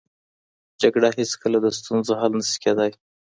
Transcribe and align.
جګړه 0.81 1.09
هېڅکله 1.17 1.57
د 1.61 1.67
ستونزو 1.77 2.13
حل 2.19 2.31
نه 2.39 2.43
سي 2.49 2.57
کېدای. 2.63 2.91